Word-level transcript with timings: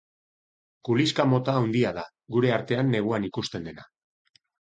Kuliska 0.87 1.25
mota 1.33 1.55
handia 1.59 1.91
da, 1.99 2.05
gure 2.37 2.51
artean 2.57 2.91
neguan 2.97 3.29
ikusten 3.31 3.71
dena. 3.71 3.87